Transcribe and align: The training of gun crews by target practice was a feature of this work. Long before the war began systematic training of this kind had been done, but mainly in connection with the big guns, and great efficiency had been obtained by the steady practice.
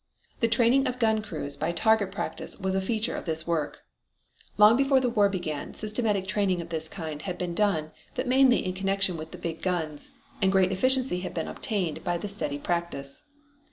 The 0.39 0.47
training 0.47 0.87
of 0.87 0.97
gun 0.97 1.21
crews 1.21 1.55
by 1.55 1.71
target 1.71 2.11
practice 2.11 2.59
was 2.59 2.73
a 2.73 2.81
feature 2.81 3.15
of 3.15 3.25
this 3.25 3.45
work. 3.45 3.83
Long 4.57 4.75
before 4.75 4.99
the 4.99 5.11
war 5.11 5.29
began 5.29 5.75
systematic 5.75 6.25
training 6.25 6.59
of 6.59 6.69
this 6.69 6.89
kind 6.89 7.21
had 7.21 7.37
been 7.37 7.53
done, 7.53 7.91
but 8.15 8.25
mainly 8.25 8.65
in 8.65 8.73
connection 8.73 9.15
with 9.15 9.29
the 9.29 9.37
big 9.37 9.61
guns, 9.61 10.09
and 10.41 10.51
great 10.51 10.71
efficiency 10.71 11.19
had 11.19 11.35
been 11.35 11.47
obtained 11.47 12.03
by 12.03 12.17
the 12.17 12.27
steady 12.27 12.57
practice. 12.57 13.21